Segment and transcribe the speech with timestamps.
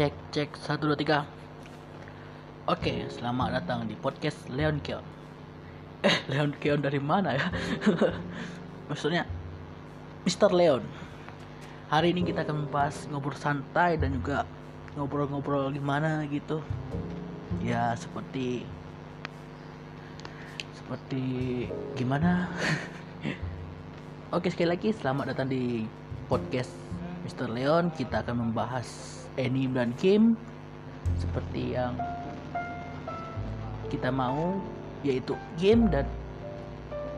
[0.00, 0.50] cek cek.
[0.56, 1.28] Satu dua tiga.
[2.64, 5.04] Oke selamat datang di podcast Leon Keon.
[6.00, 7.52] Eh Leon Keon dari mana ya?
[8.88, 9.28] Maksudnya
[10.24, 10.56] Mr.
[10.56, 10.80] Leon.
[11.92, 14.48] Hari ini kita akan membahas ngobrol santai dan juga
[14.96, 16.64] ngobrol-ngobrol gimana gitu.
[17.60, 18.64] Ya seperti
[20.80, 21.24] seperti
[22.00, 22.48] gimana?
[24.32, 25.84] Oke sekali lagi selamat datang di
[26.24, 26.72] podcast
[27.28, 27.52] Mr.
[27.52, 27.92] Leon.
[27.92, 30.34] Kita akan membahas anime dan game
[31.18, 31.94] seperti yang
[33.90, 34.58] kita mau
[35.02, 36.06] yaitu game dan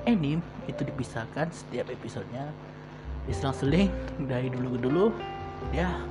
[0.08, 2.50] anime itu dipisahkan setiap episodenya.
[3.26, 3.86] Diselang-seling
[4.26, 5.04] dari dulu ke dulu.
[5.70, 6.02] Ya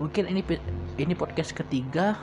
[0.00, 0.40] mungkin ini
[0.96, 2.16] ini podcast ketiga.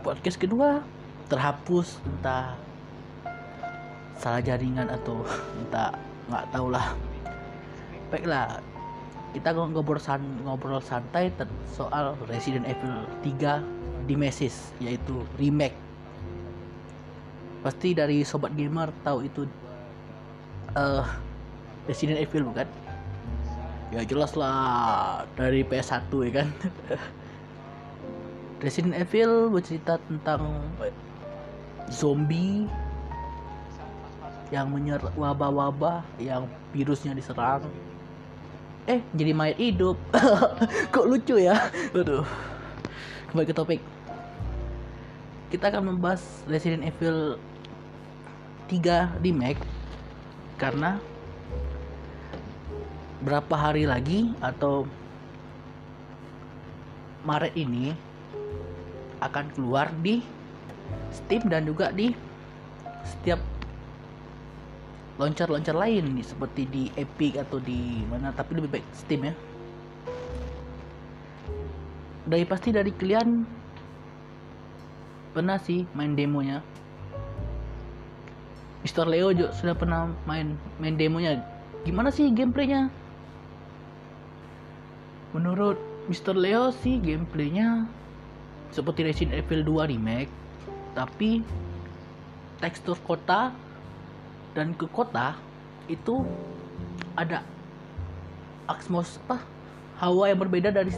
[0.00, 0.80] Podcast kedua
[1.28, 2.56] terhapus entah
[4.20, 5.24] salah jaringan atau
[5.60, 5.96] entah
[6.28, 6.94] nggak tahu lah
[8.10, 8.58] baiklah
[9.30, 11.30] kita ngobrol san ngobrol santai
[11.70, 13.62] soal Resident Evil 3
[14.10, 15.76] Nemesis yaitu remake.
[17.62, 19.46] Pasti dari sobat gamer tahu itu
[20.74, 21.06] uh,
[21.86, 22.66] Resident Evil bukan?
[23.94, 26.48] Ya jelas lah dari PS1 ya kan?
[28.64, 30.58] Resident Evil bercerita tentang
[31.86, 32.66] zombie
[34.50, 37.62] yang menyerang wabah-wabah yang virusnya diserang
[38.88, 39.96] eh jadi mayat hidup.
[40.94, 41.68] Kok lucu ya?
[41.92, 42.24] Aduh.
[43.30, 43.80] Kembali ke topik.
[45.50, 47.36] Kita akan membahas Resident Evil
[48.70, 49.58] 3 remake
[50.54, 51.02] karena
[53.20, 54.86] berapa hari lagi atau
[57.26, 57.92] Maret ini
[59.20, 60.24] akan keluar di
[61.12, 62.16] Steam dan juga di
[63.04, 63.42] setiap
[65.20, 69.34] launcher-launcher lain nih seperti di Epic atau di mana tapi lebih baik Steam ya.
[72.24, 73.44] Dari pasti dari kalian
[75.36, 76.64] pernah sih main demonya?
[78.80, 81.44] Mister Leo juga sudah pernah main main demonya.
[81.84, 82.88] Gimana sih gameplaynya?
[85.36, 85.76] Menurut
[86.08, 87.84] Mister Leo sih gameplaynya
[88.72, 90.32] seperti Resident Evil 2 remake
[90.96, 91.44] tapi
[92.58, 93.52] tekstur kota
[94.54, 95.38] dan ke kota
[95.86, 96.26] itu
[97.14, 97.42] ada
[98.66, 99.42] atmos apa
[99.98, 100.90] hawa yang berbeda dari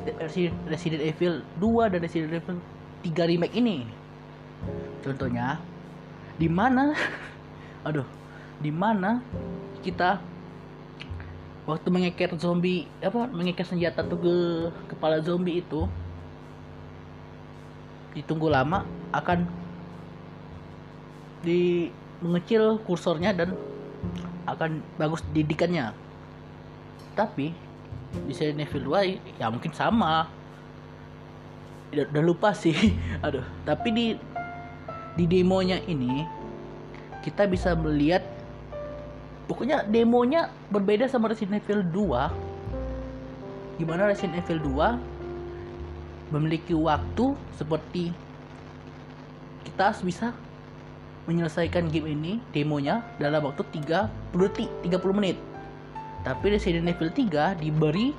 [0.69, 2.57] Resident Evil 2 dan Resident Evil
[3.03, 3.89] 3 remake ini.
[5.03, 5.59] Contohnya
[6.39, 6.95] di mana
[7.89, 8.07] aduh,
[8.63, 9.19] di mana
[9.83, 10.23] kita
[11.67, 14.35] waktu mengeker zombie apa mengeker senjata tuh ke
[14.95, 15.87] kepala zombie itu
[18.15, 19.47] ditunggu lama akan
[21.43, 21.91] di
[22.23, 23.59] mengecil kursornya dan
[24.47, 25.93] akan bagus didikannya.
[27.19, 27.53] Tapi
[28.27, 30.31] di Resident Evil 2 ya mungkin sama.
[31.93, 32.75] Udah lupa sih.
[33.27, 34.07] Aduh tapi di
[35.13, 36.25] di demonya ini
[37.21, 38.25] kita bisa melihat
[39.47, 48.09] pokoknya demonya berbeda sama Resident Evil 2 gimana Resident Evil 2 memiliki waktu seperti
[49.69, 50.33] kita bisa
[51.27, 55.37] menyelesaikan game ini demonya dalam waktu 30 detik 30 menit.
[56.23, 58.15] Tapi Resident Evil 3 diberi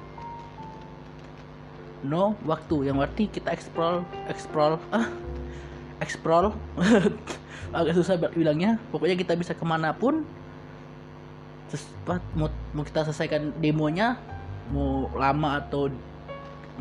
[2.04, 5.08] no waktu yang berarti kita explore explore ah
[6.00, 6.52] explore.
[7.74, 8.78] Agak susah bilangnya.
[8.94, 10.22] Pokoknya kita bisa ke mana pun
[12.38, 14.20] mau, mau kita selesaikan demonya
[14.70, 15.90] mau lama atau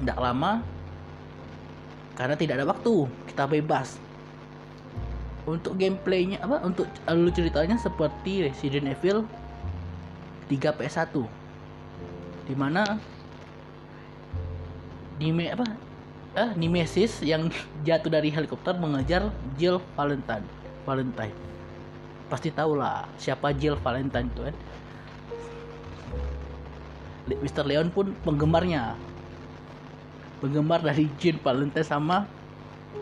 [0.00, 0.60] tidak lama
[2.16, 2.94] karena tidak ada waktu
[3.32, 3.96] kita bebas
[5.42, 6.62] untuk gameplaynya apa?
[6.62, 9.26] Untuk alur ceritanya seperti Resident Evil
[10.46, 11.14] 3 PS1
[12.46, 12.98] di mana
[15.18, 15.66] Nime apa?
[16.32, 17.50] Eh Nemesis yang
[17.86, 20.46] jatuh dari helikopter mengejar Jill Valentine.
[20.86, 21.34] Valentine.
[22.30, 24.56] Pasti tahu lah siapa Jill Valentine itu kan?
[27.22, 27.64] Mr.
[27.66, 28.98] Leon pun penggemarnya.
[30.42, 32.26] Penggemar dari Jill Valentine sama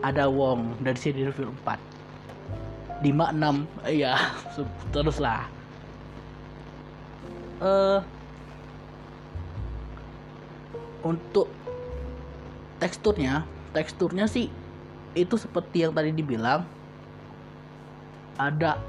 [0.05, 1.90] ada Wong dari Resident Evil 4
[3.01, 3.65] lima enam.
[3.85, 4.17] Iya
[4.93, 5.49] teruslah.
[7.61, 8.01] Uh,
[11.05, 11.45] untuk
[12.81, 14.49] teksturnya teksturnya sih
[15.13, 16.65] itu seperti yang tadi dibilang
[18.41, 18.81] ada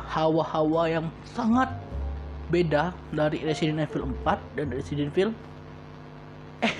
[0.00, 1.06] hawa-hawa yang
[1.36, 1.70] sangat
[2.48, 5.30] beda dari Resident Evil 4 dan Resident Evil
[6.64, 6.74] eh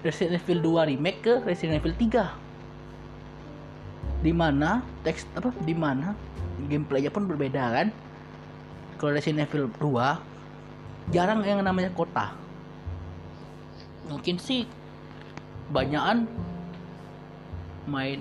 [0.00, 2.49] Resident Evil 2 remake ke Resident Evil 3
[4.20, 6.12] di mana teks apa di mana
[6.68, 7.88] gameplaynya pun berbeda kan?
[9.00, 12.36] Kalau Resident Evil 2 jarang yang namanya kota.
[14.12, 14.68] Mungkin sih
[15.72, 16.28] banyakan
[17.88, 18.20] main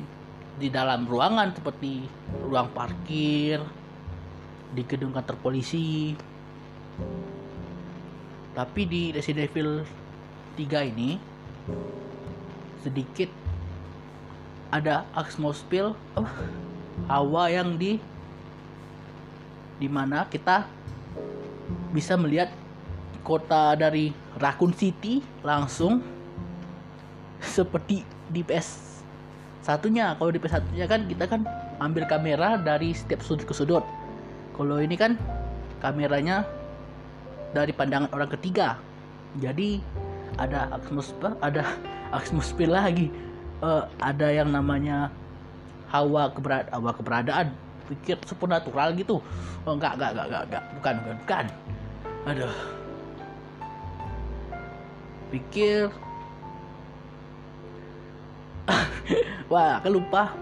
[0.56, 2.08] di dalam ruangan seperti
[2.48, 3.60] ruang parkir
[4.72, 6.16] di gedung kantor polisi.
[8.56, 9.84] Tapi di Resident Evil
[10.56, 11.20] 3 ini
[12.80, 13.49] sedikit
[14.70, 16.30] ada atmosfer oh,
[17.10, 17.98] hawa yang di
[19.82, 20.68] di mana kita
[21.90, 22.54] bisa melihat
[23.26, 26.02] kota dari Raccoon City langsung
[27.40, 29.02] seperti di PS
[29.64, 30.14] satunya.
[30.20, 31.42] Kalau di PS satunya kan kita kan
[31.80, 33.86] ambil kamera dari setiap sudut ke sudut.
[34.54, 35.16] Kalau ini kan
[35.80, 36.44] kameranya
[37.56, 38.78] dari pandangan orang ketiga.
[39.40, 39.80] Jadi
[40.38, 41.64] ada atmosfer ada
[42.12, 43.10] atmosfer lagi
[43.64, 45.12] uh, ada yang namanya
[45.90, 47.48] hawa keberad hawa keberadaan.
[47.90, 49.18] Pikir supernatural gitu.
[49.66, 50.64] Oh enggak enggak enggak enggak, enggak.
[50.78, 51.46] bukan bukan bukan.
[52.30, 52.56] Aduh.
[55.34, 55.82] Pikir.
[59.52, 60.34] Wah aku lupa.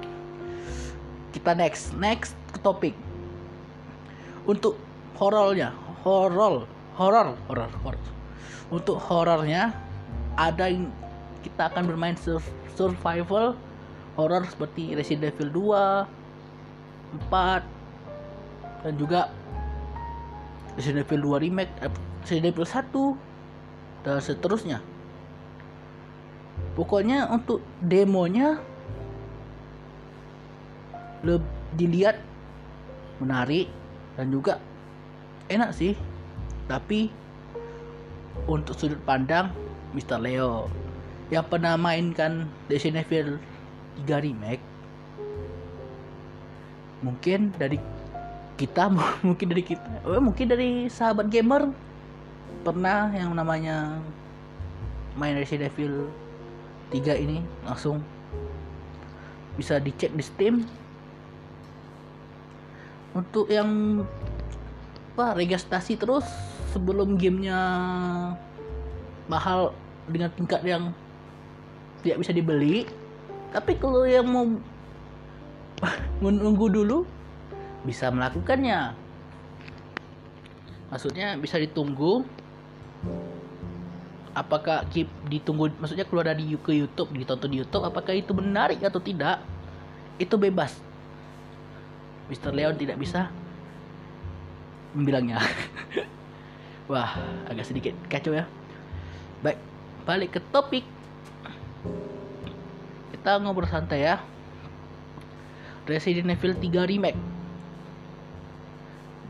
[1.31, 2.95] Kita next next ke topik.
[4.43, 4.75] Untuk
[5.15, 5.71] horornya
[6.05, 7.97] horor horor horor horor
[8.69, 9.73] untuk horornya
[10.37, 10.91] ada yang
[11.47, 12.19] kita akan bermain
[12.75, 13.55] survival
[14.19, 19.31] horror seperti Resident Evil 2 4 dan juga
[20.75, 21.91] Resident Evil 2 remake eh,
[22.27, 24.83] Resident Evil 1 dan seterusnya
[26.75, 28.59] pokoknya untuk demonya
[31.25, 32.17] lebih dilihat
[33.19, 33.67] menarik
[34.15, 34.61] dan juga
[35.50, 35.93] enak sih
[36.69, 37.09] tapi
[38.47, 39.51] untuk sudut pandang
[39.91, 40.19] Mr.
[40.21, 40.69] Leo
[41.27, 43.35] yang pernah mainkan Resident Evil
[44.07, 44.63] 3 remake.
[47.03, 47.77] Mungkin dari
[48.57, 48.89] kita
[49.27, 51.69] mungkin dari kita oh, mungkin dari sahabat gamer
[52.65, 54.01] pernah yang namanya
[55.19, 56.07] main Resident Evil
[56.95, 58.00] 3 ini langsung.
[59.59, 60.56] Bisa dicek di Steam.
[63.18, 64.06] Untuk yang
[65.18, 66.29] apa registrasi terus
[66.69, 67.57] sebelum gamenya
[69.25, 69.74] mahal
[70.06, 70.94] dengan tingkat yang
[72.01, 72.85] tidak bisa dibeli.
[73.53, 74.45] Tapi kalau yang mau
[76.23, 76.97] menunggu dulu
[77.88, 78.94] bisa melakukannya.
[80.91, 82.23] Maksudnya bisa ditunggu.
[84.38, 89.01] Apakah keep ditunggu maksudnya keluar dari ke YouTube ditonton di YouTube apakah itu menarik atau
[89.01, 89.41] tidak?
[90.21, 90.77] Itu bebas.
[92.29, 92.53] Mr.
[92.53, 93.33] Leon tidak bisa
[94.93, 95.41] membilangnya.
[96.91, 97.17] Wah
[97.50, 98.45] agak sedikit kacau ya.
[99.41, 99.57] Baik
[100.05, 100.85] balik ke topik
[103.27, 104.24] kita ngobrol santai ya.
[105.83, 107.19] Resident Evil 3 Remake.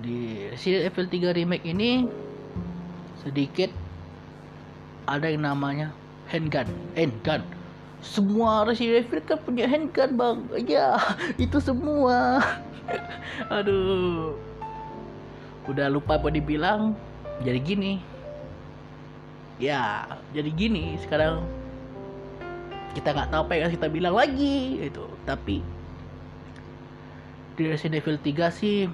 [0.06, 2.06] Di Resident Evil 3 Remake ini
[3.26, 3.74] sedikit
[5.10, 5.90] ada yang namanya
[6.30, 6.70] handgun.
[6.94, 7.42] Handgun.
[8.06, 10.46] Semua Resident Evil kan punya handgun bang.
[10.70, 11.02] Ya
[11.50, 12.38] itu semua.
[13.58, 14.38] Aduh.
[15.66, 16.94] Udah lupa apa dibilang
[17.42, 17.98] jadi gini.
[19.58, 20.06] Ya
[20.38, 21.42] jadi gini sekarang
[22.98, 25.62] kita nggak tahu apa yang kita bilang lagi itu tapi
[27.58, 28.90] di Resident Evil 3 sih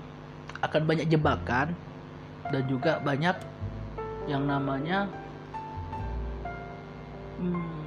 [0.63, 1.75] akan banyak jebakan
[2.47, 3.35] dan juga banyak
[4.27, 5.11] yang namanya
[7.43, 7.83] hmm,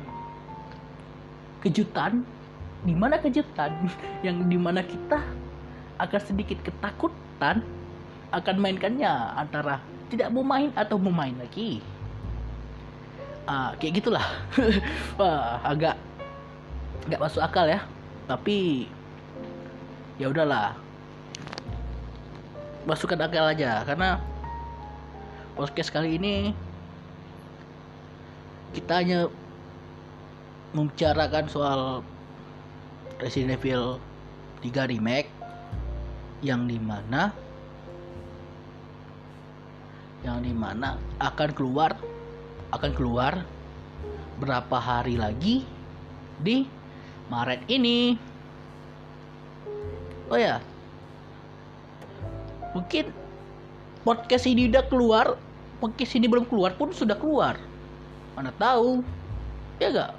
[1.65, 2.23] kejutan.
[2.85, 3.73] Di mana kejutan?
[4.27, 5.19] Yang di mana kita
[5.97, 7.65] akan sedikit ketakutan
[8.31, 9.81] akan mainkannya antara
[10.13, 11.81] tidak mau main atau mau main lagi.
[13.49, 14.27] Uh, kayak gitulah.
[15.19, 15.99] Wah agak
[17.07, 17.83] nggak masuk akal ya.
[18.27, 18.87] Tapi
[20.19, 20.75] ya udahlah.
[22.87, 24.23] Masukkan akal aja karena
[25.59, 26.53] podcast kali ini
[28.77, 29.33] kita hanya
[30.77, 32.05] membicarakan soal
[33.17, 33.97] Resident Evil
[34.61, 35.33] 3 remake
[36.45, 37.33] yang di mana
[40.21, 41.97] yang di mana akan keluar
[42.77, 43.41] akan keluar
[44.37, 45.65] berapa hari lagi
[46.37, 46.69] di
[47.27, 48.15] Maret ini.
[50.27, 50.59] Oh ya,
[52.75, 53.15] mungkin
[54.03, 55.39] podcast ini udah keluar,
[55.79, 57.55] podcast ini belum keluar pun sudah keluar.
[58.35, 59.07] Mana tahu,
[59.79, 60.11] ya gak?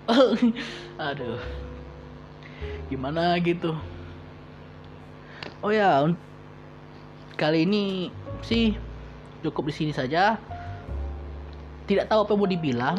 [1.11, 1.43] Aduh,
[2.87, 3.75] gimana gitu?
[5.59, 6.07] Oh ya,
[7.35, 8.07] kali ini
[8.47, 8.79] sih
[9.43, 10.39] cukup di sini saja.
[11.87, 12.97] Tidak tahu apa yang mau dibilang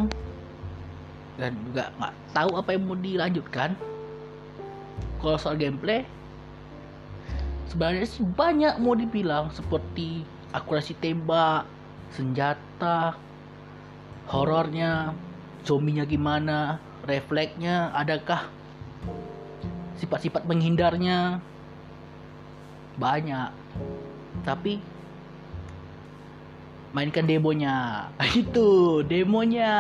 [1.39, 3.71] dan juga nggak tahu apa yang mau dilanjutkan
[5.19, 6.07] kalau soal gameplay
[7.69, 10.25] sebenarnya sih banyak mau dibilang seperti
[10.57, 11.69] akurasi tembak
[12.15, 13.15] senjata
[14.31, 15.13] horornya
[15.67, 18.49] zombinya gimana refleksnya adakah
[19.99, 21.43] sifat-sifat menghindarnya?
[22.97, 23.51] Banyak.
[24.47, 24.79] Tapi
[26.95, 28.09] mainkan demonya.
[28.43, 29.77] Itu demonya.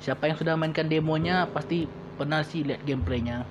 [0.00, 3.44] Siapa yang sudah mainkan demonya pasti pernah sih lihat gameplaynya.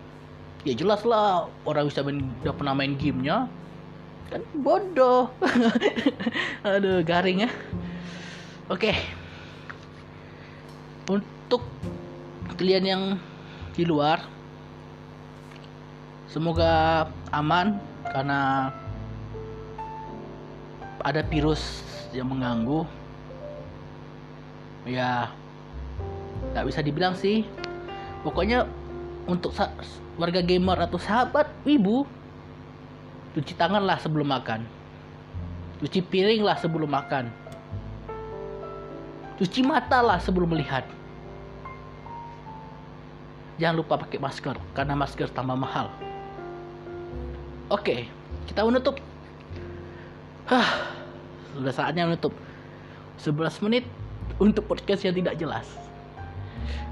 [0.66, 3.46] Ya jelas lah orang bisa main, udah pernah main gamenya.
[4.34, 5.30] Kan bodoh.
[6.66, 7.52] Aduh garing ya.
[8.66, 8.98] Oke.
[11.06, 11.62] Untuk
[12.58, 13.04] kalian yang
[13.78, 14.26] di luar
[16.26, 17.78] semoga aman
[18.10, 18.74] karena
[21.06, 22.90] ada virus yang mengganggu.
[24.90, 25.30] Ya
[26.54, 27.46] nggak bisa dibilang sih
[28.26, 28.66] pokoknya
[29.30, 29.54] untuk
[30.18, 32.10] warga gamer atau sahabat ibu
[33.38, 34.66] cuci tangan lah sebelum makan.
[35.86, 37.30] Cuci piring lah sebelum makan.
[39.38, 40.88] Cuci mata lah sebelum melihat.
[43.62, 45.94] Jangan lupa pakai masker karena masker tambah mahal.
[47.70, 48.10] Oke
[48.50, 48.98] kita menutup.
[50.46, 50.94] Hah,
[51.58, 52.32] sudah saatnya menutup.
[53.20, 53.86] 11 menit
[54.38, 55.66] untuk podcast yang tidak jelas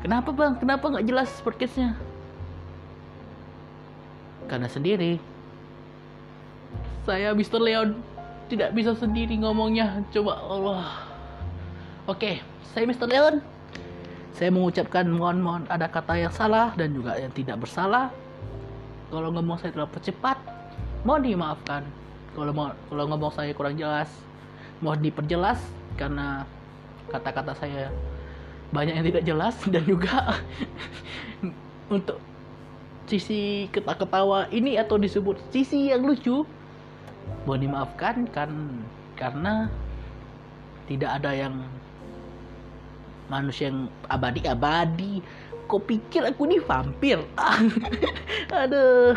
[0.01, 0.53] kenapa bang?
[0.59, 1.95] Kenapa nggak jelas podcastnya
[4.47, 5.19] karena sendiri.
[7.03, 7.59] Saya Mr.
[7.59, 7.99] Leon
[8.47, 10.03] tidak bisa sendiri ngomongnya.
[10.11, 10.85] Coba Allah.
[12.07, 13.07] Oke saya Mr.
[13.07, 13.35] Leon.
[14.33, 18.09] Saya mengucapkan mohon mohon ada kata yang salah dan juga yang tidak bersalah.
[19.13, 20.37] Kalau ngomong saya terlalu cepat
[21.05, 21.85] mohon dimaafkan.
[22.33, 24.09] Kalau mau kalau ngomong saya kurang jelas
[24.81, 25.61] mohon diperjelas
[25.95, 26.43] karena
[27.13, 27.93] kata-kata saya
[28.73, 30.41] banyak yang tidak jelas dan juga
[31.87, 32.17] untuk
[33.05, 36.47] sisi ketawa-ketawa ini atau disebut sisi yang lucu
[37.45, 38.49] mohon dimaafkan kan
[39.15, 39.69] karena
[40.87, 41.55] tidak ada yang
[43.31, 45.23] manusia yang abadi-abadi.
[45.71, 47.23] Kok pikir aku ini vampir?
[48.63, 49.15] Aduh.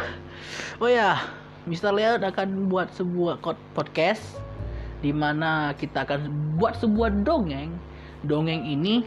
[0.78, 1.18] Oh ya
[1.66, 1.90] Mr.
[1.90, 3.42] Leon akan buat sebuah
[3.74, 4.38] podcast
[5.02, 7.74] di mana kita akan buat sebuah dongeng.
[8.22, 9.02] Dongeng ini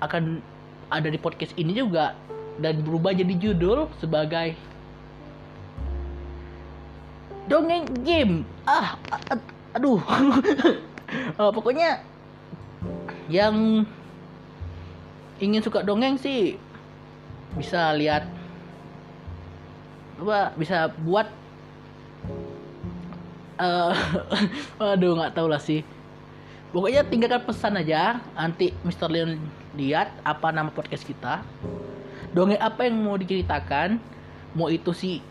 [0.00, 0.40] akan
[0.88, 2.16] ada di podcast ini juga
[2.58, 4.54] dan berubah jadi judul sebagai
[7.48, 8.44] dongeng game.
[8.68, 8.98] Ah
[9.72, 10.02] aduh.
[11.38, 12.04] Uh, pokoknya
[13.28, 13.86] yang
[15.38, 16.58] ingin suka dongeng sih
[17.56, 18.28] bisa lihat
[20.18, 21.30] apa bisa buat
[23.62, 23.94] uh,
[24.92, 25.80] aduh nggak tahu lah sih.
[26.68, 28.20] Pokoknya tinggalkan pesan aja.
[28.36, 29.08] Nanti Mr.
[29.08, 29.40] Leon
[29.78, 31.46] lihat apa nama podcast kita.
[32.34, 34.02] Dongeng apa yang mau diceritakan?
[34.58, 35.22] Mau itu si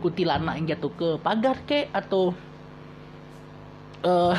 [0.00, 1.92] kuntilanak yang jatuh ke pagar ke?
[1.92, 2.32] Atau
[4.02, 4.34] uh,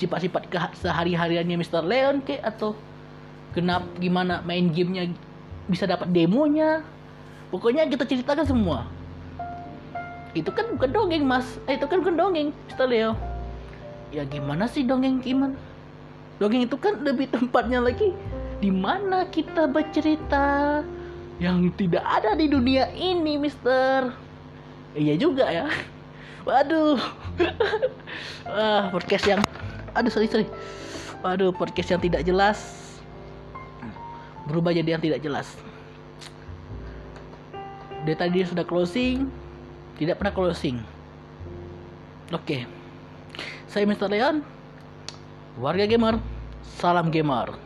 [0.00, 1.84] sifat-sifat ke sehari-hariannya Mr.
[1.84, 2.40] Leon ke?
[2.40, 2.72] Atau
[3.52, 5.12] kenapa gimana main gamenya
[5.68, 6.80] bisa dapat demonya?
[7.52, 8.88] Pokoknya kita ceritakan semua.
[10.32, 11.60] Itu kan bukan dongeng mas.
[11.68, 12.88] Eh, itu kan bukan dongeng Mr.
[12.88, 13.12] Leo.
[14.10, 15.54] Ya gimana sih dongeng gimana
[16.36, 18.12] dongeng itu kan lebih tempatnya lagi
[18.60, 20.80] di mana kita bercerita
[21.36, 24.08] yang tidak ada di dunia ini, Mister.
[24.96, 25.68] Iya juga ya.
[26.48, 26.96] Waduh.
[28.48, 29.40] ah, podcast yang
[29.92, 30.48] aduh sorry sorry.
[31.20, 32.86] Waduh, podcast yang tidak jelas
[34.46, 35.46] berubah jadi yang tidak jelas.
[38.06, 39.26] Dia tadi sudah closing,
[39.98, 40.78] tidak pernah closing.
[42.30, 42.64] Oke.
[43.66, 44.06] Saya Mr.
[44.06, 44.46] Leon,
[45.58, 46.20] warga gamer.
[46.78, 47.65] Salam gamer.